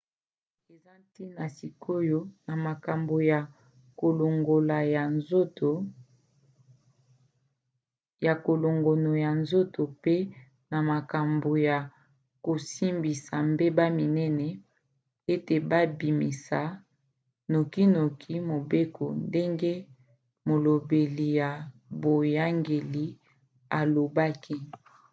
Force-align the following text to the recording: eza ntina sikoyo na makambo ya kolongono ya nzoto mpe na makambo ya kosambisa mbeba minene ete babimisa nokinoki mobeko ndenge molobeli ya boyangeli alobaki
eza 0.73 0.93
ntina 1.03 1.45
sikoyo 1.57 2.19
na 2.45 2.53
makambo 2.67 3.15
ya 3.31 3.39
kolongono 8.43 9.13
ya 9.23 9.31
nzoto 9.39 9.81
mpe 9.97 10.15
na 10.71 10.79
makambo 10.91 11.49
ya 11.67 11.77
kosambisa 12.45 13.33
mbeba 13.53 13.85
minene 13.97 14.47
ete 15.33 15.55
babimisa 15.69 16.59
nokinoki 17.51 18.33
mobeko 18.49 19.05
ndenge 19.27 19.73
molobeli 20.47 21.27
ya 21.39 21.49
boyangeli 22.01 23.05
alobaki 23.79 24.57